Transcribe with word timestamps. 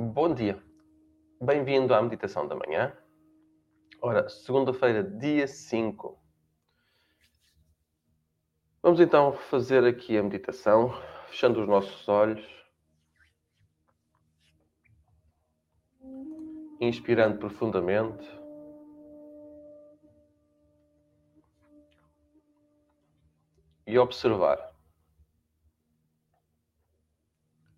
Bom 0.00 0.32
dia, 0.32 0.62
bem-vindo 1.40 1.92
à 1.92 2.00
meditação 2.00 2.46
da 2.46 2.54
manhã. 2.54 2.96
Ora, 4.00 4.28
segunda-feira, 4.28 5.02
dia 5.02 5.48
5. 5.48 6.16
Vamos 8.80 9.00
então 9.00 9.32
fazer 9.32 9.84
aqui 9.84 10.16
a 10.16 10.22
meditação, 10.22 10.92
fechando 11.26 11.60
os 11.60 11.66
nossos 11.66 12.08
olhos, 12.08 12.46
inspirando 16.80 17.36
profundamente. 17.36 18.24
E 23.84 23.98
observar 23.98 24.72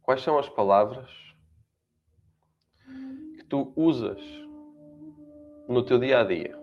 quais 0.02 0.20
são 0.20 0.38
as 0.38 0.50
palavras 0.50 1.29
tu 3.50 3.72
usas 3.74 4.22
no 5.68 5.84
teu 5.84 5.98
dia 5.98 6.20
a 6.20 6.24
dia. 6.24 6.56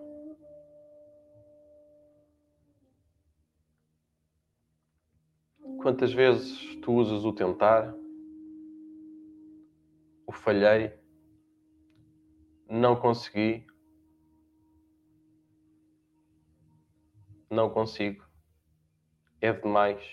Quantas 5.82 6.13
vezes 6.13 6.76
tu 6.82 6.94
usas 6.94 7.26
o 7.26 7.34
tentar, 7.34 7.94
o 10.26 10.32
falhei, 10.32 10.98
não 12.70 12.96
consegui, 12.96 13.68
não 17.49 17.70
consigo, 17.70 18.26
é 19.41 19.52
demais, 19.52 20.04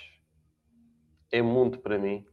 é 1.31 1.41
muito 1.41 1.79
para 1.79 1.99
mim, 1.99 2.27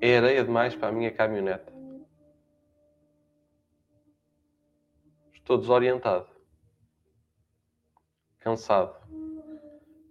é 0.00 0.16
areia 0.16 0.44
demais 0.44 0.76
para 0.76 0.88
a 0.88 0.92
minha 0.92 1.12
caminhonete. 1.12 1.73
Estou 5.44 5.58
desorientado. 5.58 6.26
Cansado. 8.38 8.96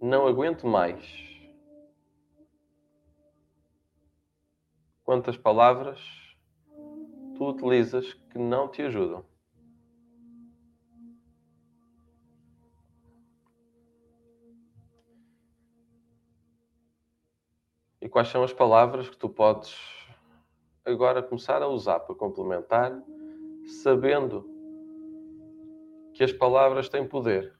Não 0.00 0.28
aguento 0.28 0.64
mais. 0.64 1.04
Quantas 5.02 5.36
palavras 5.36 5.98
tu 7.36 7.48
utilizas 7.48 8.14
que 8.30 8.38
não 8.38 8.68
te 8.68 8.82
ajudam? 8.82 9.24
E 18.00 18.08
quais 18.08 18.28
são 18.28 18.44
as 18.44 18.52
palavras 18.52 19.10
que 19.10 19.16
tu 19.16 19.28
podes 19.28 19.76
agora 20.84 21.20
começar 21.20 21.60
a 21.60 21.66
usar 21.66 21.98
para 21.98 22.14
complementar, 22.14 23.02
sabendo 23.82 24.53
que 26.14 26.22
as 26.22 26.32
palavras 26.32 26.88
têm 26.88 27.06
poder. 27.06 27.58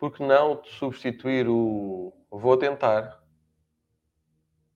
Por 0.00 0.10
que 0.10 0.22
não 0.22 0.64
substituir 0.64 1.46
o 1.48 2.12
vou 2.30 2.56
tentar 2.56 3.22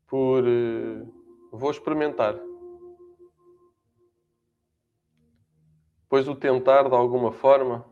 por 0.06 0.44
uh, 0.44 1.14
vou 1.50 1.70
experimentar? 1.70 2.38
Pois 6.08 6.28
o 6.28 6.36
tentar, 6.36 6.88
de 6.88 6.94
alguma 6.94 7.32
forma, 7.32 7.84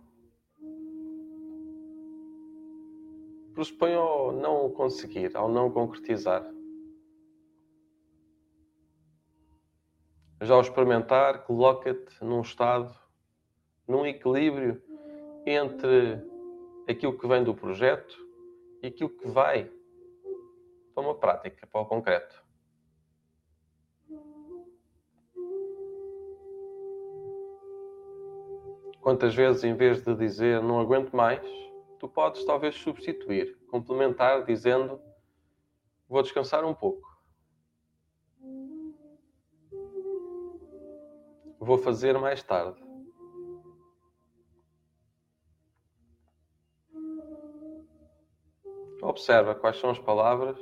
pressupõe 3.55 3.95
ao 3.95 4.31
não 4.31 4.71
conseguir, 4.71 5.37
ao 5.37 5.49
não 5.49 5.71
concretizar. 5.71 6.45
Já 10.41 10.57
o 10.57 10.61
experimentar 10.61 11.45
coloca-te 11.45 12.23
num 12.23 12.43
estado 12.43 13.04
num 13.87 14.07
equilíbrio 14.07 14.83
entre 15.47 16.23
aquilo 16.89 17.19
que 17.19 17.27
vem 17.27 17.45
do 17.45 17.55
projeto 17.55 18.17
e 18.83 18.87
aquilo 18.87 19.11
que 19.11 19.29
vai 19.29 19.71
para 20.95 21.03
uma 21.03 21.15
prática, 21.15 21.67
para 21.67 21.81
o 21.81 21.87
concreto. 21.87 22.45
Quantas 29.01 29.35
vezes, 29.35 29.65
em 29.65 29.75
vez 29.75 30.03
de 30.03 30.15
dizer 30.15 30.63
não 30.63 30.81
aguento 30.81 31.15
mais, 31.15 31.47
tu 31.99 32.09
podes 32.09 32.45
talvez 32.45 32.75
substituir, 32.75 33.55
complementar, 33.69 34.45
dizendo 34.45 35.01
vou 36.09 36.23
descansar 36.23 36.65
um 36.65 36.75
pouco. 36.75 37.03
Vou 41.59 41.79
fazer 41.79 42.19
mais 42.19 42.43
tarde. 42.43 42.84
Observa 49.15 49.55
quais 49.55 49.79
são 49.79 49.91
as 49.91 49.99
palavras 50.01 50.59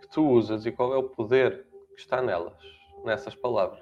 que 0.00 0.08
tu 0.08 0.28
usas 0.28 0.66
e 0.66 0.72
qual 0.72 0.92
é 0.92 0.96
o 0.96 1.08
poder 1.08 1.64
que 1.94 2.00
está 2.00 2.20
nelas, 2.20 2.60
nessas 3.04 3.36
palavras. 3.36 3.80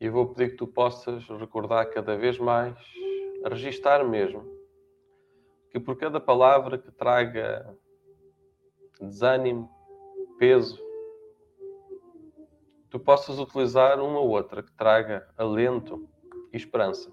E 0.00 0.08
vou 0.08 0.32
pedir 0.32 0.52
que 0.52 0.56
tu 0.56 0.66
possas 0.66 1.22
recordar 1.28 1.90
cada 1.90 2.16
vez 2.16 2.38
mais, 2.38 2.74
registar 3.44 4.02
mesmo, 4.08 4.42
que 5.70 5.78
por 5.78 5.98
cada 5.98 6.18
palavra 6.18 6.78
que 6.78 6.90
traga 6.90 7.76
desânimo, 8.98 9.70
peso, 10.38 10.82
tu 12.92 13.00
possas 13.00 13.38
utilizar 13.38 13.98
uma 13.98 14.20
ou 14.20 14.28
outra 14.28 14.62
que 14.62 14.70
traga 14.72 15.26
alento 15.38 16.06
e 16.52 16.58
esperança. 16.58 17.10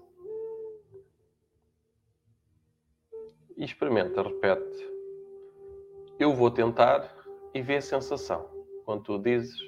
E 3.56 3.64
experimenta, 3.64 4.20
repete. 4.20 4.86
Eu 6.18 6.34
vou 6.34 6.50
tentar 6.50 7.10
e 7.54 7.62
vê 7.62 7.78
a 7.78 7.80
sensação. 7.80 8.46
Quando 8.84 9.04
tu 9.04 9.18
dizes, 9.18 9.58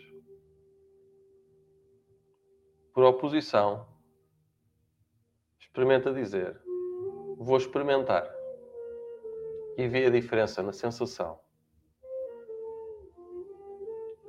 por 2.92 3.04
oposição, 3.04 3.88
experimenta 5.58 6.12
dizer, 6.12 6.60
vou 7.38 7.56
experimentar 7.56 8.30
e 9.78 9.88
vê 9.88 10.04
a 10.04 10.10
diferença 10.10 10.62
na 10.62 10.74
sensação. 10.74 11.40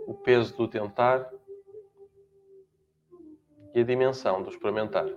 O 0.07 0.13
peso 0.13 0.55
do 0.55 0.65
tentar 0.65 1.29
e 3.73 3.81
a 3.81 3.83
dimensão 3.83 4.43
do 4.43 4.49
experimentar. 4.49 5.07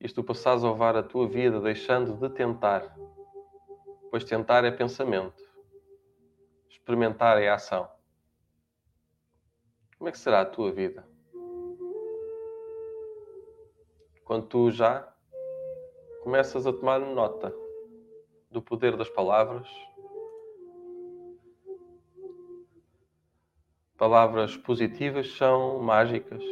Isto 0.00 0.22
passares 0.22 0.62
a 0.62 0.70
levar 0.70 0.96
a 0.96 1.02
tua 1.02 1.26
vida 1.26 1.60
deixando 1.60 2.14
de 2.14 2.28
tentar, 2.34 2.94
pois 4.10 4.24
tentar 4.24 4.64
é 4.64 4.70
pensamento, 4.70 5.42
experimentar 6.68 7.40
é 7.40 7.48
ação. 7.48 7.90
Como 9.98 10.08
é 10.08 10.12
que 10.12 10.18
será 10.18 10.42
a 10.42 10.46
tua 10.46 10.70
vida? 10.70 11.06
Quando 14.24 14.46
tu 14.46 14.70
já 14.70 15.10
começas 16.22 16.66
a 16.66 16.72
tomar 16.72 16.98
nota 17.00 17.54
do 18.50 18.60
poder 18.60 18.96
das 18.96 19.08
palavras, 19.08 19.66
Palavras 23.96 24.54
positivas 24.58 25.30
são 25.38 25.78
mágicas. 25.78 26.42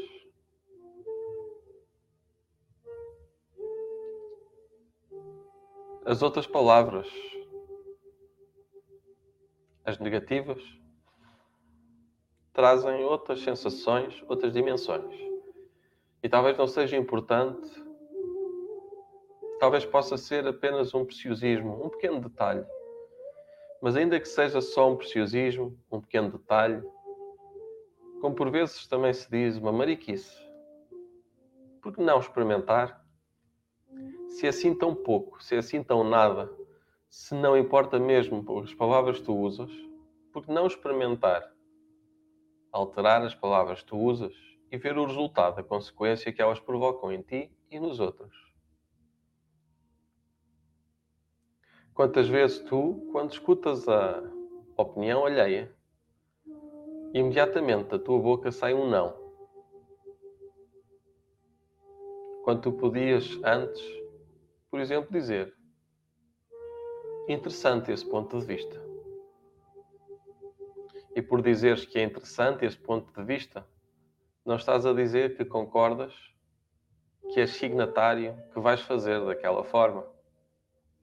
As 6.06 6.23
outras 6.23 6.46
palavras, 6.46 7.06
as 9.85 9.99
negativas, 9.99 10.62
trazem 12.55 13.05
outras 13.05 13.41
sensações, 13.41 14.25
outras 14.26 14.55
dimensões. 14.55 15.14
E 16.23 16.29
talvez 16.31 16.56
não 16.56 16.67
seja 16.67 16.96
importante, 16.96 17.69
talvez 19.61 19.85
possa 19.85 20.17
ser 20.17 20.46
apenas 20.46 20.94
um 20.94 21.05
preciosismo, 21.05 21.85
um 21.85 21.91
pequeno 21.91 22.23
detalhe. 22.23 22.64
Mas 23.82 23.96
ainda 23.96 24.19
que 24.19 24.29
seja 24.29 24.62
só 24.62 24.91
um 24.91 24.96
preciosismo, 24.96 25.79
um 25.93 26.00
pequeno 26.00 26.31
detalhe, 26.31 26.82
como 28.25 28.35
por 28.35 28.50
vezes 28.50 28.87
também 28.87 29.12
se 29.12 29.31
diz, 29.31 29.59
uma 29.59 29.71
mariquice. 29.71 30.35
Por 31.82 31.93
que 31.93 32.00
não 32.00 32.19
experimentar? 32.19 33.05
Se 34.29 34.47
é 34.47 34.49
assim 34.49 34.75
tão 34.75 34.94
pouco, 34.94 35.44
se 35.44 35.55
é 35.55 35.59
assim 35.59 35.82
tão 35.82 36.03
nada, 36.03 36.50
se 37.11 37.35
não 37.35 37.55
importa 37.55 37.99
mesmo 37.99 38.43
as 38.62 38.73
palavras 38.73 39.19
que 39.19 39.26
tu 39.26 39.37
usas, 39.37 39.71
por 40.32 40.43
que 40.43 40.50
não 40.50 40.67
experimentar? 40.67 41.53
Alterar 42.73 43.21
as 43.21 43.35
palavras 43.35 43.82
que 43.82 43.88
tu 43.88 43.99
usas 43.99 44.32
e 44.73 44.79
ver 44.79 44.97
o 44.97 45.05
resultado, 45.05 45.61
a 45.61 45.62
consequência 45.62 46.32
que 46.32 46.41
elas 46.41 46.59
provocam 46.59 47.12
em 47.12 47.20
ti 47.20 47.55
e 47.70 47.79
nos 47.79 48.00
outros. 48.00 48.35
Quantas 51.93 52.27
vezes 52.27 52.61
tu, 52.61 53.06
quando 53.12 53.32
escutas 53.32 53.87
a 53.87 54.23
opinião 54.79 55.27
alheia, 55.27 55.77
imediatamente 57.14 57.90
da 57.90 57.99
tua 57.99 58.19
boca 58.19 58.50
sai 58.50 58.75
um 58.75 58.90
não. 58.90 59.14
Quando 62.43 62.62
tu 62.62 62.72
podias 62.72 63.38
antes, 63.44 63.81
por 64.69 64.81
exemplo, 64.81 65.12
dizer 65.12 65.55
interessante 67.28 67.93
esse 67.93 68.05
ponto 68.05 68.38
de 68.38 68.44
vista. 68.44 68.82
E 71.14 71.22
por 71.22 71.40
dizeres 71.40 71.87
que 71.87 71.99
é 71.99 72.02
interessante 72.02 72.66
esse 72.66 72.76
ponto 72.76 73.11
de 73.12 73.25
vista, 73.25 73.64
não 74.44 74.56
estás 74.56 74.84
a 74.84 74.93
dizer 74.93 75.37
que 75.37 75.44
concordas, 75.44 76.12
que 77.32 77.40
és 77.40 77.50
signatário, 77.50 78.37
que 78.52 78.58
vais 78.58 78.81
fazer 78.81 79.25
daquela 79.25 79.62
forma. 79.62 80.05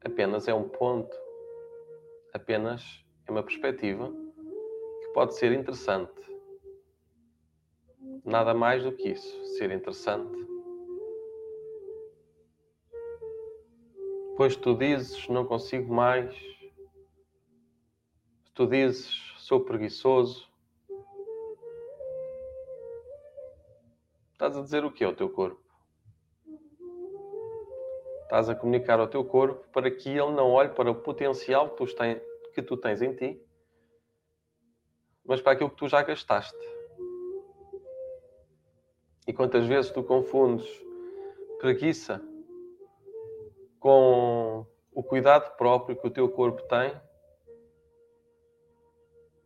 Apenas 0.03 0.47
é 0.47 0.53
um 0.53 0.67
ponto, 0.67 1.15
apenas 2.33 2.83
é 3.25 3.31
uma 3.31 3.41
perspectiva 3.41 4.13
pode 5.13 5.35
ser 5.35 5.51
interessante. 5.51 6.21
Nada 8.23 8.53
mais 8.53 8.83
do 8.83 8.91
que 8.91 9.09
isso, 9.09 9.45
ser 9.57 9.71
interessante. 9.71 10.37
Pois 14.37 14.55
tu 14.55 14.75
dizes 14.75 15.27
não 15.27 15.45
consigo 15.45 15.93
mais, 15.93 16.33
tu 18.53 18.65
dizes 18.65 19.11
sou 19.37 19.59
preguiçoso, 19.59 20.49
estás 24.31 24.57
a 24.57 24.61
dizer 24.61 24.85
o 24.85 24.91
que 24.91 25.03
ao 25.03 25.15
teu 25.15 25.29
corpo? 25.29 25.61
Estás 28.23 28.49
a 28.49 28.55
comunicar 28.55 28.99
ao 28.99 29.09
teu 29.09 29.25
corpo 29.25 29.67
para 29.73 29.91
que 29.91 30.09
ele 30.09 30.31
não 30.31 30.51
olhe 30.51 30.69
para 30.69 30.89
o 30.89 30.95
potencial 30.95 31.75
que 32.53 32.61
tu 32.61 32.77
tens 32.77 33.01
em 33.01 33.13
ti 33.13 33.50
mas 35.31 35.39
para 35.39 35.53
aquilo 35.53 35.69
que 35.69 35.77
tu 35.77 35.87
já 35.87 36.01
gastaste. 36.01 36.59
E 39.25 39.31
quantas 39.31 39.65
vezes 39.65 39.89
tu 39.89 40.03
confundes 40.03 40.67
preguiça 41.57 42.21
com 43.79 44.65
o 44.93 45.01
cuidado 45.01 45.55
próprio 45.55 45.95
que 45.95 46.05
o 46.05 46.11
teu 46.11 46.27
corpo 46.27 46.61
tem, 46.63 46.93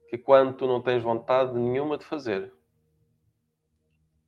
que 0.07 0.17
quando 0.17 0.57
tu 0.57 0.65
não 0.65 0.81
tens 0.81 1.03
vontade 1.03 1.53
nenhuma 1.53 1.99
de 1.99 2.05
fazer, 2.05 2.51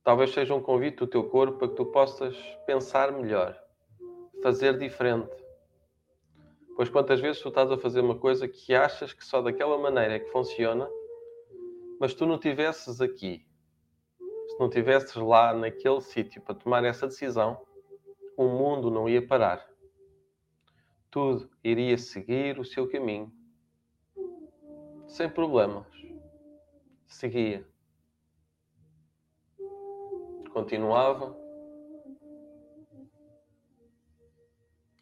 talvez 0.04 0.30
seja 0.32 0.54
um 0.54 0.62
convite 0.62 0.98
do 0.98 1.08
teu 1.08 1.28
corpo 1.28 1.58
para 1.58 1.68
que 1.70 1.74
tu 1.74 1.86
possas 1.86 2.36
pensar 2.66 3.10
melhor, 3.10 3.60
fazer 4.44 4.78
diferente. 4.78 5.34
Pois 6.76 6.88
quantas 6.88 7.18
vezes 7.18 7.42
tu 7.42 7.48
estás 7.48 7.68
a 7.68 7.76
fazer 7.76 7.98
uma 7.98 8.16
coisa 8.16 8.46
que 8.46 8.76
achas 8.76 9.12
que 9.12 9.24
só 9.24 9.42
daquela 9.42 9.76
maneira 9.76 10.14
é 10.14 10.18
que 10.20 10.30
funciona 10.30 10.88
mas 12.00 12.14
tu 12.14 12.26
não 12.26 12.36
estivesses 12.36 13.00
aqui, 13.00 13.46
se 14.48 14.58
não 14.58 14.66
estivesses 14.66 15.14
lá 15.16 15.52
naquele 15.52 16.00
sítio 16.00 16.40
para 16.42 16.54
tomar 16.54 16.84
essa 16.84 17.06
decisão, 17.06 17.60
o 18.36 18.44
mundo 18.44 18.90
não 18.90 19.08
ia 19.08 19.26
parar. 19.26 19.68
Tudo 21.10 21.50
iria 21.64 21.98
seguir 21.98 22.58
o 22.58 22.64
seu 22.64 22.88
caminho, 22.88 23.32
sem 25.06 25.28
problemas. 25.28 25.86
Seguia. 27.06 27.66
Continuava. 30.52 31.36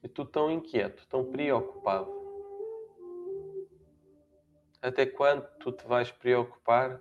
E 0.03 0.09
tu 0.09 0.25
tão 0.25 0.51
inquieto, 0.51 1.07
tão 1.09 1.25
preocupado. 1.25 2.16
Até 4.83 5.07
quando 5.07 5.47
tu 5.59 5.73
te 5.73 5.87
vais 5.87 6.11
preocupar 6.11 7.01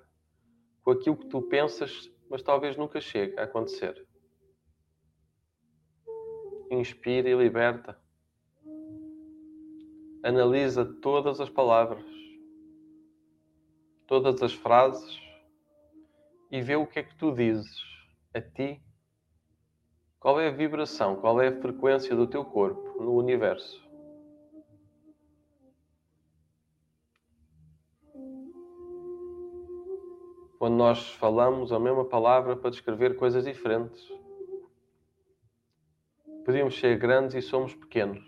com 0.83 0.92
aquilo 0.92 1.18
que 1.18 1.27
tu 1.27 1.42
pensas, 1.42 2.12
mas 2.30 2.42
talvez 2.42 2.77
nunca 2.77 3.01
chegue 3.01 3.38
a 3.39 3.44
acontecer? 3.44 4.07
Inspira 6.72 7.30
e 7.30 7.36
liberta. 7.36 8.00
Analisa 10.24 10.86
todas 10.86 11.39
as 11.39 11.50
palavras, 11.50 12.04
todas 14.07 14.42
as 14.42 14.54
frases 14.54 15.19
e 16.51 16.62
vê 16.62 16.75
o 16.75 16.88
que 16.88 17.00
é 17.00 17.04
que 17.04 17.16
tu 17.16 17.31
dizes 17.31 17.83
a 18.33 18.42
ti. 18.42 18.81
Qual 20.19 20.39
é 20.39 20.48
a 20.48 20.51
vibração, 20.51 21.16
qual 21.16 21.39
é 21.39 21.50
a 21.50 21.62
frequência 21.62 22.16
do 22.16 22.25
teu 22.25 22.44
corpo 22.44 23.04
no 23.04 23.13
universo? 23.16 23.84
Quando 30.57 30.75
nós 30.75 31.13
falamos 31.15 31.71
a 31.71 31.79
mesma 31.79 32.05
palavra 32.05 32.55
para 32.55 32.69
descrever 32.69 33.15
coisas 33.17 33.43
diferentes. 33.43 34.07
Podíamos 36.45 36.79
ser 36.79 36.97
grandes 36.97 37.35
e 37.35 37.41
somos 37.41 37.73
pequenos. 37.73 38.23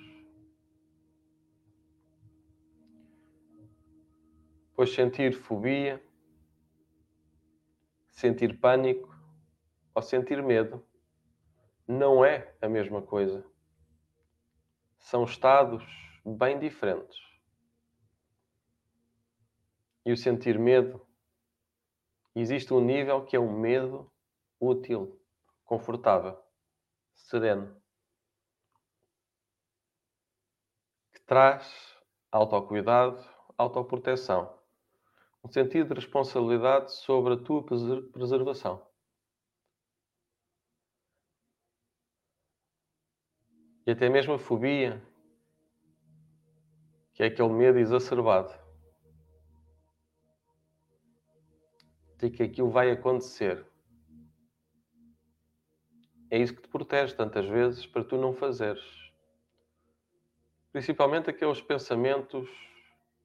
Pois 4.76 4.94
sentir 4.94 5.34
fobia, 5.34 6.04
sentir 8.10 8.60
pânico 8.60 9.16
ou 9.94 10.02
sentir 10.02 10.42
medo 10.44 10.84
não 11.88 12.26
é 12.26 12.54
a 12.62 12.68
mesma 12.68 13.02
coisa. 13.02 13.46
São 15.00 15.24
estados 15.24 15.84
bem 16.26 16.60
diferentes. 16.60 17.18
E 20.06 20.12
o 20.12 20.18
sentir 20.18 20.60
medo 20.60 21.07
existe 22.42 22.74
um 22.74 22.80
nível 22.80 23.26
que 23.26 23.36
é 23.36 23.40
um 23.40 23.52
medo 23.52 24.12
útil, 24.60 25.20
confortável, 25.64 26.38
sereno, 27.16 27.76
que 31.14 31.22
traz 31.26 31.98
autocuidado, 32.32 33.24
autoproteção, 33.58 34.58
um 35.44 35.50
sentido 35.50 35.90
de 35.90 36.02
responsabilidade 36.02 36.94
sobre 36.94 37.34
a 37.34 37.38
tua 37.38 37.66
preservação. 38.12 38.86
E 43.86 43.92
até 43.92 44.10
mesmo 44.10 44.34
a 44.34 44.40
fobia, 44.40 45.02
que 47.14 47.24
é 47.24 47.28
aquele 47.28 47.50
medo 47.50 47.80
exacerbado. 47.80 48.67
De 52.18 52.30
que 52.30 52.44
aquilo 52.44 52.70
vai 52.70 52.92
acontecer. 52.92 53.66
É 56.30 56.38
isso 56.38 56.56
que 56.56 56.62
te 56.62 56.68
protege 56.68 57.16
tantas 57.16 57.46
vezes 57.46 57.86
para 57.86 58.04
tu 58.04 58.18
não 58.18 58.34
fazeres. 58.34 58.84
Principalmente 60.72 61.30
aqueles 61.30 61.62
pensamentos 61.62 62.50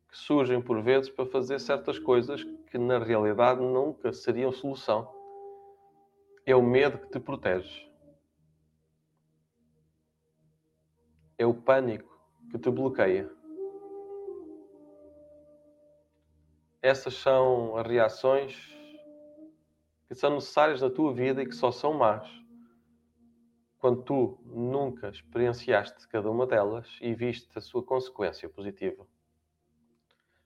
que 0.09 0.17
surgem 0.17 0.61
por 0.61 0.81
vezes 0.83 1.11
para 1.11 1.27
fazer 1.27 1.59
certas 1.59 1.99
coisas 1.99 2.45
que 2.71 2.79
na 2.79 2.99
realidade 2.99 3.61
nunca 3.61 4.13
seriam 4.13 4.53
solução. 4.53 5.11
É 6.47 6.55
o 6.55 6.63
medo 6.63 6.99
que 6.99 7.09
te 7.09 7.19
protege. 7.19 7.91
É 11.39 11.47
o 11.47 11.55
pânico 11.55 12.21
que 12.51 12.59
te 12.59 12.71
bloqueia. 12.71 13.29
Essas 16.81 17.15
são 17.15 17.77
as 17.77 17.87
reações 17.87 18.82
que 20.13 20.19
são 20.19 20.35
necessárias 20.35 20.83
na 20.83 20.91
tua 20.91 21.11
vida 21.15 21.43
e 21.43 21.47
que 21.47 21.55
só 21.55 21.73
são 21.73 21.95
más 21.95 22.29
quando 23.79 24.03
tu 24.03 24.39
nunca 24.45 25.09
experienciaste 25.09 26.07
cada 26.07 26.31
uma 26.31 26.47
delas 26.47 26.87
e 27.01 27.15
viste 27.15 27.49
a 27.57 27.63
sua 27.63 27.83
consequência 27.83 28.47
positiva. 28.47 29.07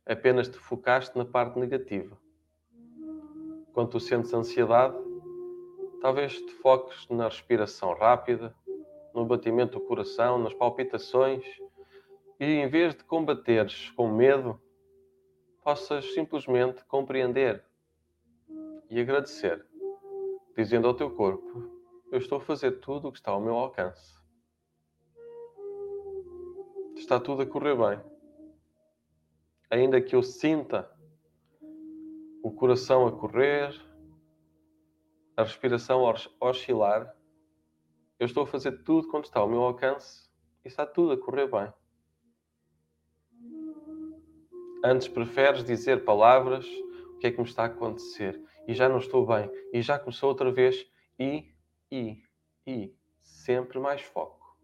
Apenas 0.07 0.49
te 0.49 0.57
focaste 0.57 1.19
na 1.19 1.25
parte 1.25 1.59
negativa. 1.59 2.17
Quando 3.73 3.91
tu 3.91 3.99
sentes 3.99 4.33
ansiedade, 4.33 4.97
talvez 6.01 6.41
te 6.41 6.53
foques 6.63 7.09
na 7.11 7.25
respiração 7.25 7.93
rápida, 7.93 8.55
no 9.13 9.27
batimento 9.27 9.81
do 9.81 9.85
coração, 9.85 10.39
nas 10.39 10.55
palpitações, 10.55 11.45
e 12.39 12.45
em 12.45 12.69
vez 12.69 12.95
de 12.95 13.03
combateres 13.03 13.91
com 13.91 14.09
medo, 14.09 14.61
possas 15.61 16.15
simplesmente 16.15 16.85
compreender 16.85 17.66
e 18.91 19.01
agradecer, 19.01 19.65
dizendo 20.57 20.87
ao 20.87 20.95
teu 20.95 21.11
corpo: 21.11 21.71
Eu 22.11 22.19
estou 22.19 22.39
a 22.39 22.41
fazer 22.41 22.81
tudo 22.81 23.09
o 23.09 23.13
que 23.13 23.19
está 23.19 23.31
ao 23.31 23.41
meu 23.41 23.55
alcance. 23.55 24.15
Está 26.97 27.21
tudo 27.21 27.43
a 27.43 27.47
correr 27.47 27.77
bem. 27.77 28.01
Ainda 29.71 30.01
que 30.01 30.15
eu 30.15 30.23
sinta 30.23 30.91
o 32.43 32.51
coração 32.51 33.07
a 33.07 33.13
correr, 33.13 33.75
a 35.37 35.43
respiração 35.43 36.07
a 36.07 36.49
oscilar, 36.49 37.15
eu 38.19 38.25
estou 38.25 38.45
a 38.45 38.47
fazer 38.47 38.83
tudo 38.85 39.09
quando 39.09 39.25
está 39.25 39.41
ao 39.41 39.49
meu 39.49 39.63
alcance 39.63 40.31
e 40.65 40.69
está 40.69 40.87
tudo 40.87 41.13
a 41.13 41.19
correr 41.19 41.51
bem. 41.51 41.73
Antes 44.85 45.09
preferes 45.09 45.65
dizer 45.65 46.05
palavras, 46.05 46.67
o 47.15 47.19
que 47.19 47.27
é 47.27 47.31
que 47.31 47.39
me 47.39 47.47
está 47.47 47.65
a 47.65 47.67
acontecer? 47.67 48.41
E 48.67 48.75
já 48.75 48.89
não 48.89 48.99
estou 48.99 49.27
bem. 49.27 49.51
E 49.73 49.81
já 49.81 49.99
começou 49.99 50.29
outra 50.29 50.51
vez. 50.51 50.87
E, 51.19 51.53
e, 51.91 52.23
e. 52.67 52.95
Sempre 53.21 53.79
mais 53.79 54.03
foco. 54.03 54.57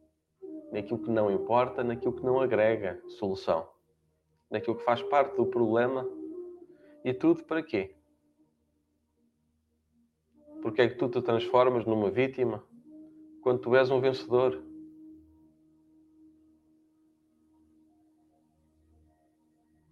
Naquilo 0.72 0.98
que 0.98 1.10
não 1.10 1.30
importa, 1.30 1.84
naquilo 1.84 2.12
que 2.12 2.24
não 2.24 2.40
agrega 2.40 3.00
solução. 3.18 3.68
Naquilo 4.50 4.76
que 4.76 4.84
faz 4.84 5.02
parte 5.02 5.36
do 5.36 5.46
problema. 5.46 6.08
E 7.04 7.12
tudo 7.12 7.44
para 7.44 7.62
quê? 7.62 7.94
Porque 10.62 10.82
é 10.82 10.88
que 10.88 10.94
tu 10.94 11.08
te 11.08 11.20
transformas 11.20 11.84
numa 11.84 12.10
vítima 12.10 12.64
quando 13.42 13.60
tu 13.60 13.74
és 13.74 13.90
um 13.90 14.00
vencedor? 14.00 14.62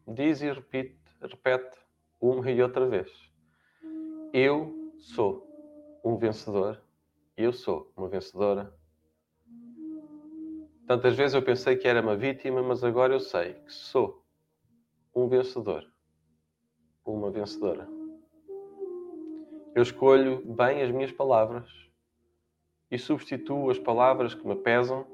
Diz 0.07 0.41
e 0.43 0.53
repete, 0.53 0.99
repete 1.21 1.79
uma 2.21 2.51
e 2.51 2.63
outra 2.63 2.87
vez. 2.87 3.30
Eu 4.33 4.93
sou 4.99 5.47
um 6.05 6.17
vencedor. 6.17 6.81
Eu 7.37 7.53
sou 7.53 7.93
uma 7.97 8.09
vencedora. 8.09 8.73
Tantas 10.87 11.17
vezes 11.17 11.35
eu 11.35 11.43
pensei 11.43 11.77
que 11.77 11.89
era 11.89 12.01
uma 12.01 12.17
vítima, 12.17 12.63
mas 12.63 12.85
agora 12.85 13.15
eu 13.15 13.21
sei 13.21 13.55
que 13.55 13.73
sou 13.73 14.25
um 15.15 15.29
vencedor. 15.29 15.85
Uma 17.05 17.31
vencedora. 17.31 17.89
Eu 19.75 19.83
escolho 19.83 20.45
bem 20.45 20.83
as 20.83 20.91
minhas 20.91 21.13
palavras 21.13 21.69
e 22.91 22.99
substituo 22.99 23.71
as 23.71 23.79
palavras 23.79 24.35
que 24.35 24.47
me 24.47 24.57
pesam 24.57 25.07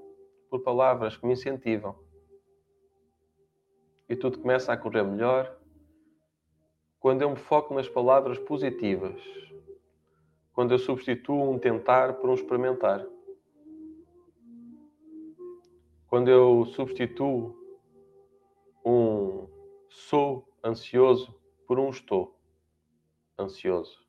por 0.51 0.63
palavras 0.63 1.17
que 1.17 1.27
me 1.27 1.33
incentivam 1.33 1.99
e 4.09 4.15
tudo 4.15 4.39
começa 4.39 4.73
a 4.73 4.77
correr 4.77 5.03
melhor 5.03 5.59
quando 7.00 7.23
eu 7.23 7.31
me 7.31 7.37
foco 7.37 7.75
nas 7.75 7.88
palavras 7.88 8.38
positivas, 8.38 9.21
quando 10.53 10.73
eu 10.73 10.79
substituo 10.79 11.50
um 11.50 11.59
tentar 11.59 12.15
por 12.15 12.31
um 12.31 12.35
experimentar, 12.35 13.07
quando 16.09 16.31
eu 16.31 16.65
substituo 16.67 17.55
um 18.85 19.49
sou 19.88 20.49
ansioso 20.65 21.35
por 21.67 21.79
um 21.79 21.91
estou 21.91 22.38
ansioso, 23.38 24.07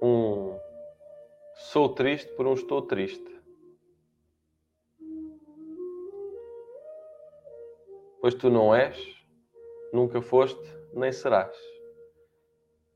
um 0.00 0.58
sou 1.54 1.88
triste 1.88 2.30
por 2.34 2.46
um 2.46 2.54
estou 2.54 2.82
triste. 2.82 3.36
pois 8.26 8.34
tu 8.34 8.50
não 8.50 8.74
és, 8.74 9.15
nunca 9.92 10.20
foste, 10.20 10.62
nem 10.92 11.12
serás. 11.12 11.56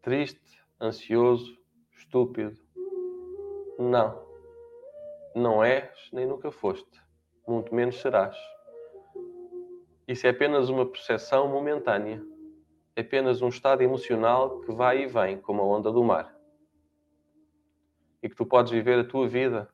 Triste, 0.02 0.62
ansioso, 0.80 1.58
estúpido. 1.92 2.58
Não. 3.78 4.26
Não 5.34 5.62
és, 5.62 5.90
nem 6.12 6.26
nunca 6.26 6.50
foste. 6.50 7.00
Muito 7.46 7.74
menos 7.74 8.00
serás. 8.00 8.36
Isso 10.06 10.26
é 10.26 10.30
apenas 10.30 10.68
uma 10.68 10.86
percepção 10.86 11.48
momentânea. 11.48 12.22
É 12.96 13.00
apenas 13.00 13.42
um 13.42 13.48
estado 13.48 13.82
emocional 13.82 14.60
que 14.60 14.72
vai 14.72 15.02
e 15.02 15.06
vem, 15.06 15.40
como 15.40 15.62
a 15.62 15.64
onda 15.64 15.92
do 15.92 16.02
mar. 16.02 16.36
E 18.22 18.28
que 18.28 18.34
tu 18.34 18.44
podes 18.44 18.72
viver 18.72 18.98
a 18.98 19.04
tua 19.04 19.28
vida 19.28 19.72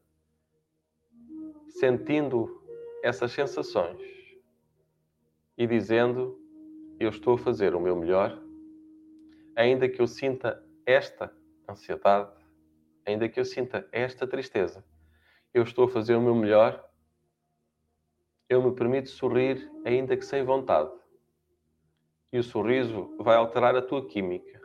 sentindo 1.68 2.62
essas 3.02 3.32
sensações 3.32 4.00
e 5.56 5.66
dizendo: 5.66 6.38
Eu 6.98 7.10
estou 7.10 7.34
a 7.34 7.38
fazer 7.38 7.74
o 7.74 7.80
meu 7.80 7.94
melhor, 7.94 8.42
ainda 9.54 9.86
que 9.86 10.00
eu 10.00 10.06
sinta 10.06 10.64
esta 10.86 11.30
ansiedade, 11.68 12.32
ainda 13.04 13.28
que 13.28 13.38
eu 13.38 13.44
sinta 13.44 13.86
esta 13.92 14.26
tristeza, 14.26 14.82
eu 15.52 15.62
estou 15.62 15.84
a 15.84 15.88
fazer 15.88 16.16
o 16.16 16.22
meu 16.22 16.34
melhor. 16.34 16.82
Eu 18.48 18.62
me 18.62 18.74
permito 18.74 19.10
sorrir, 19.10 19.70
ainda 19.84 20.16
que 20.16 20.24
sem 20.24 20.42
vontade. 20.42 20.90
E 22.32 22.38
o 22.38 22.42
sorriso 22.42 23.14
vai 23.18 23.36
alterar 23.36 23.76
a 23.76 23.82
tua 23.82 24.06
química. 24.06 24.60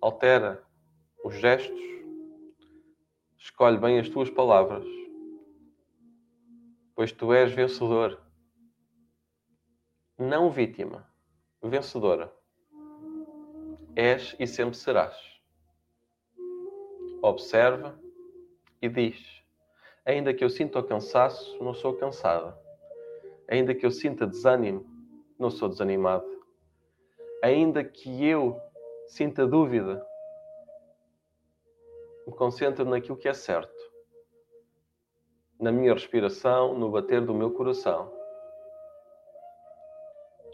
Altera 0.00 0.64
os 1.24 1.36
gestos, 1.36 1.80
escolhe 3.38 3.78
bem 3.78 4.00
as 4.00 4.08
tuas 4.08 4.28
palavras 4.28 5.01
pois 6.94 7.12
tu 7.12 7.32
és 7.32 7.52
vencedor. 7.52 8.20
Não 10.18 10.50
vítima, 10.50 11.08
vencedora. 11.62 12.32
És 13.96 14.36
e 14.38 14.46
sempre 14.46 14.76
serás. 14.76 15.16
Observa 17.22 17.98
e 18.80 18.88
diz: 18.88 19.42
ainda 20.04 20.34
que 20.34 20.44
eu 20.44 20.50
sinta 20.50 20.78
o 20.78 20.84
cansaço, 20.84 21.62
não 21.62 21.74
sou 21.74 21.96
cansada. 21.96 22.58
Ainda 23.48 23.74
que 23.74 23.84
eu 23.84 23.90
sinta 23.90 24.26
desânimo, 24.26 24.86
não 25.38 25.50
sou 25.50 25.68
desanimado. 25.68 26.26
Ainda 27.42 27.82
que 27.82 28.24
eu 28.24 28.58
sinta 29.08 29.46
dúvida, 29.46 30.06
me 32.26 32.32
concentro 32.32 32.84
naquilo 32.84 33.16
que 33.16 33.28
é 33.28 33.34
certo 33.34 33.81
na 35.62 35.70
minha 35.70 35.94
respiração, 35.94 36.76
no 36.76 36.90
bater 36.90 37.24
do 37.24 37.32
meu 37.32 37.52
coração. 37.52 38.12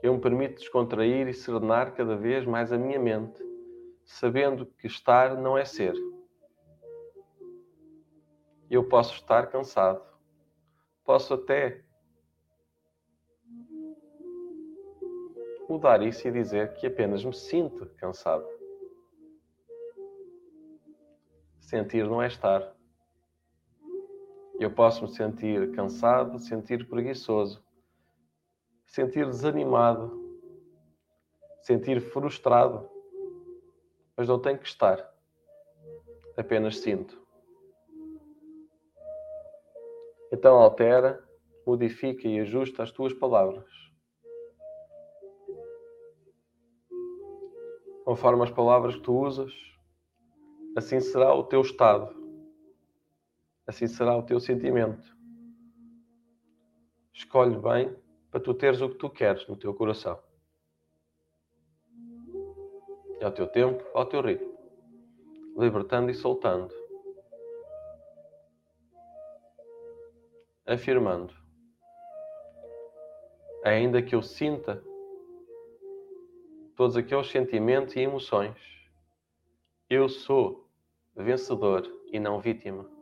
Eu 0.03 0.13
me 0.13 0.21
permito 0.21 0.61
descontrair 0.61 1.27
e 1.27 1.33
serenar 1.33 1.95
cada 1.95 2.15
vez 2.15 2.45
mais 2.45 2.71
a 2.71 2.77
minha 2.77 2.99
mente, 2.99 3.43
sabendo 4.05 4.67
que 4.67 4.87
estar 4.87 5.35
não 5.35 5.57
é 5.57 5.65
ser. 5.65 5.95
Eu 8.71 8.87
posso 8.87 9.15
estar 9.15 9.47
cansado, 9.47 10.05
posso 11.03 11.33
até 11.33 11.83
mudar 15.71 16.03
isso 16.03 16.29
e 16.29 16.31
dizer 16.31 16.75
que 16.75 16.87
apenas 16.87 17.25
me 17.25 17.35
sinto 17.35 17.87
cansado. 17.97 18.47
Sentir 21.61 22.05
não 22.07 22.23
é 22.23 22.27
estar. 22.27 22.78
Eu 24.59 24.73
posso 24.73 25.05
me 25.05 25.09
sentir 25.09 25.71
cansado, 25.71 26.37
sentir 26.41 26.89
preguiçoso, 26.89 27.63
sentir 28.85 29.25
desanimado, 29.25 30.37
sentir 31.63 32.01
frustrado, 32.01 32.91
mas 34.17 34.27
não 34.27 34.41
tenho 34.41 34.59
que 34.59 34.67
estar. 34.67 35.15
Apenas 36.37 36.79
sinto. 36.79 37.25
Então 40.33 40.57
altera, 40.57 41.25
modifica 41.65 42.27
e 42.27 42.41
ajusta 42.41 42.83
as 42.83 42.91
tuas 42.91 43.13
palavras. 43.13 43.71
Conforme 48.05 48.43
as 48.43 48.51
palavras 48.51 48.97
que 48.97 49.03
tu 49.03 49.21
usas, 49.21 49.53
assim 50.77 50.99
será 50.99 51.33
o 51.33 51.45
teu 51.45 51.61
estado 51.61 52.18
assim 53.69 53.87
será 53.87 54.17
o 54.17 54.23
teu 54.23 54.41
sentimento. 54.41 55.15
Escolhe 57.13 57.57
bem 57.59 57.95
para 58.31 58.41
tu 58.41 58.55
teres 58.55 58.81
o 58.81 58.89
que 58.89 58.97
tu 58.97 59.11
queres 59.11 59.47
no 59.47 59.57
teu 59.57 59.75
coração. 59.75 60.19
É 63.21 63.27
ao 63.27 63.33
teu 63.33 63.47
tempo, 63.47 63.85
ao 63.93 64.07
teu 64.07 64.23
ritmo. 64.23 64.57
Libertando 65.59 66.11
e 66.11 66.15
soltando. 66.15 66.75
Afirmando. 70.67 71.35
Ainda 73.65 74.01
que 74.01 74.15
eu 74.15 74.23
sinta 74.23 74.83
todos 76.75 76.97
aqueles 76.97 77.29
sentimentos 77.31 77.97
e 77.97 78.01
emoções, 78.01 78.57
eu 79.91 80.09
sou 80.09 80.71
vencedor 81.15 81.83
e 82.13 82.21
não 82.21 82.41
vítima. 82.41 82.98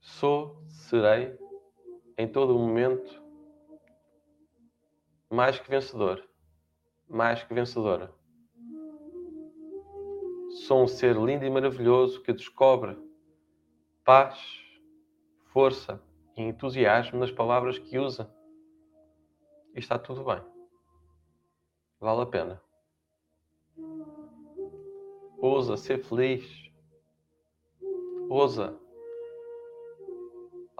Sou, 0.00 0.62
serei, 0.66 1.38
em 2.16 2.26
todo 2.26 2.56
o 2.56 2.58
momento, 2.58 3.22
mais 5.28 5.58
que 5.58 5.68
vencedor, 5.68 6.26
mais 7.06 7.42
que 7.42 7.52
vencedora. 7.52 8.12
Sou 10.66 10.82
um 10.82 10.86
ser 10.88 11.16
lindo 11.16 11.44
e 11.44 11.50
maravilhoso 11.50 12.22
que 12.22 12.32
descobre 12.32 12.96
paz, 14.02 14.40
força 15.52 16.02
e 16.34 16.42
entusiasmo 16.42 17.20
nas 17.20 17.30
palavras 17.30 17.78
que 17.78 17.98
usa. 17.98 18.34
E 19.74 19.78
está 19.78 19.98
tudo 19.98 20.24
bem. 20.24 20.42
Vale 22.00 22.22
a 22.22 22.26
pena. 22.26 22.62
Ousa 25.38 25.76
ser 25.76 26.02
feliz. 26.02 26.72
Ousa 28.28 28.80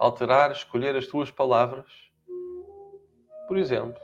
alterar, 0.01 0.51
escolher 0.51 0.97
as 0.97 1.07
tuas 1.07 1.31
palavras. 1.31 2.11
Por 3.47 3.59
exemplo, 3.59 4.01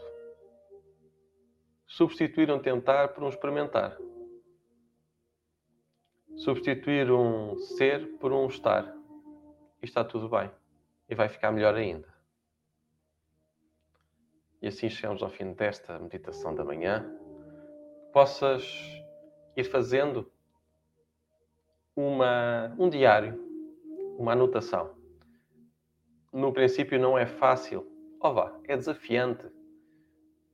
substituir 1.87 2.51
um 2.51 2.59
tentar 2.59 3.09
por 3.09 3.25
um 3.25 3.31
experimentar. 3.31 3.97
Substituir 6.37 7.11
um 7.11 7.57
ser 7.57 8.19
por 8.19 8.31
um 8.31 8.47
estar. 8.47 8.95
E 9.83 9.87
está 9.87 10.05
tudo 10.05 10.29
bem. 10.29 10.51
E 11.09 11.15
vai 11.15 11.31
ficar 11.31 11.51
melhor 11.51 11.75
ainda. 11.75 12.15
E 14.61 14.69
assim 14.69 14.91
chegamos 14.91 15.23
ao 15.23 15.31
fim 15.31 15.55
desta 15.55 15.99
meditação 15.99 16.55
da 16.55 16.63
manhã. 16.63 17.11
Possas 18.13 18.71
ir 19.57 19.65
fazendo 19.65 20.31
uma, 21.95 22.75
um 22.79 22.91
diário, 22.91 23.41
uma 24.19 24.33
anotação. 24.33 24.96
No 26.37 26.53
princípio 26.53 27.01
não 27.01 27.17
é 27.17 27.25
fácil, 27.25 27.91
oh 28.21 28.31
vá, 28.31 28.55
é 28.65 28.77
desafiante 28.77 29.47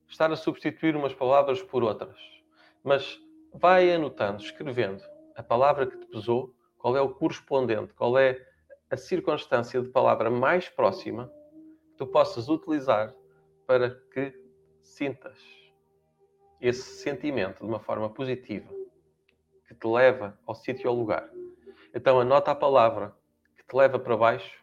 estar 0.07 0.31
a 0.31 0.37
substituir 0.37 0.95
umas 0.95 1.13
palavras 1.13 1.61
por 1.61 1.83
outras. 1.83 2.17
Mas 2.85 3.21
vai 3.53 3.93
anotando, 3.93 4.41
escrevendo 4.41 5.03
a 5.35 5.43
palavra 5.43 5.89
que 5.89 5.97
te 5.97 6.07
pesou, 6.07 6.55
qual 6.79 6.97
é 6.97 7.01
o 7.01 7.13
correspondente, 7.13 7.93
qual 7.95 8.17
é 8.17 8.47
a 8.93 8.97
circunstância 8.97 9.83
de 9.83 9.89
palavra 9.89 10.31
mais 10.31 10.69
próxima 10.69 11.27
que 11.91 11.97
tu 11.97 12.07
possas 12.07 12.49
utilizar 12.49 13.13
para 13.67 13.91
que 14.13 14.33
sintas 14.83 15.45
esse 16.61 17.03
sentimento 17.03 17.59
de 17.59 17.67
uma 17.67 17.81
forma 17.81 18.09
positiva 18.09 18.73
que 19.67 19.75
te 19.75 19.87
leva 19.89 20.39
ao 20.47 20.55
sítio 20.55 20.89
ao 20.89 20.95
lugar. 20.95 21.29
Então 21.93 22.21
anota 22.21 22.53
a 22.53 22.55
palavra 22.55 23.13
que 23.57 23.67
te 23.67 23.77
leva 23.77 23.99
para 23.99 24.17
baixo 24.17 24.62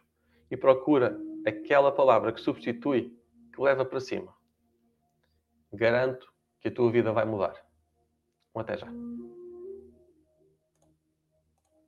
e 0.50 0.56
procura 0.56 1.18
aquela 1.46 1.92
palavra 1.92 2.32
que 2.32 2.40
substitui, 2.40 3.16
que 3.54 3.60
leva 3.60 3.84
para 3.84 4.00
cima. 4.00 4.34
Garanto 5.72 6.30
que 6.60 6.68
a 6.68 6.74
tua 6.74 6.90
vida 6.90 7.12
vai 7.12 7.24
mudar. 7.24 7.54
Até 8.54 8.76
já. 8.76 8.88